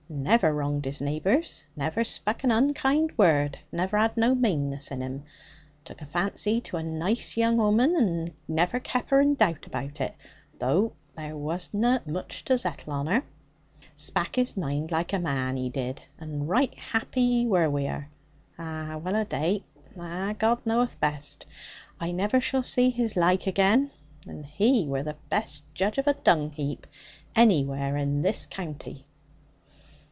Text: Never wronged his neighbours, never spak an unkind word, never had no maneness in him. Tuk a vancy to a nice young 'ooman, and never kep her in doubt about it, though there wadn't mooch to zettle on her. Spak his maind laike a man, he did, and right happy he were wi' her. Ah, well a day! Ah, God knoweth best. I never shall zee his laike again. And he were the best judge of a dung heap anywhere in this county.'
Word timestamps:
Never 0.13 0.53
wronged 0.53 0.83
his 0.83 0.99
neighbours, 0.99 1.63
never 1.73 2.03
spak 2.03 2.43
an 2.43 2.51
unkind 2.51 3.17
word, 3.17 3.57
never 3.71 3.97
had 3.97 4.17
no 4.17 4.35
maneness 4.35 4.91
in 4.91 4.99
him. 4.99 5.23
Tuk 5.85 6.01
a 6.01 6.05
vancy 6.05 6.59
to 6.63 6.75
a 6.75 6.83
nice 6.83 7.37
young 7.37 7.59
'ooman, 7.59 7.95
and 7.95 8.33
never 8.45 8.81
kep 8.81 9.07
her 9.09 9.21
in 9.21 9.35
doubt 9.35 9.65
about 9.65 10.01
it, 10.01 10.13
though 10.59 10.91
there 11.15 11.37
wadn't 11.37 12.05
mooch 12.07 12.43
to 12.43 12.55
zettle 12.57 12.91
on 12.91 13.07
her. 13.07 13.23
Spak 13.95 14.35
his 14.35 14.57
maind 14.57 14.91
laike 14.91 15.13
a 15.13 15.17
man, 15.17 15.55
he 15.55 15.69
did, 15.69 16.01
and 16.19 16.47
right 16.49 16.75
happy 16.75 17.25
he 17.27 17.45
were 17.47 17.69
wi' 17.69 17.85
her. 17.87 18.09
Ah, 18.59 18.97
well 19.01 19.15
a 19.15 19.23
day! 19.23 19.63
Ah, 19.97 20.35
God 20.37 20.59
knoweth 20.65 20.99
best. 20.99 21.45
I 22.01 22.11
never 22.11 22.41
shall 22.41 22.63
zee 22.63 22.89
his 22.89 23.13
laike 23.15 23.47
again. 23.47 23.91
And 24.27 24.45
he 24.45 24.87
were 24.87 25.03
the 25.03 25.15
best 25.29 25.63
judge 25.73 25.97
of 25.97 26.05
a 26.05 26.13
dung 26.15 26.51
heap 26.51 26.85
anywhere 27.33 27.95
in 27.95 28.21
this 28.23 28.45
county.' 28.45 29.05